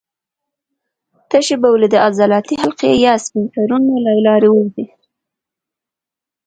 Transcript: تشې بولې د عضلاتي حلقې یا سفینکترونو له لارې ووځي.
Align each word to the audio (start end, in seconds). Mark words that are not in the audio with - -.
تشې 1.29 1.55
بولې 1.61 1.87
د 1.91 1.95
عضلاتي 2.05 2.55
حلقې 2.61 2.91
یا 3.05 3.13
سفینکترونو 3.25 3.93
له 4.05 4.13
لارې 4.25 4.49
ووځي. 4.51 4.85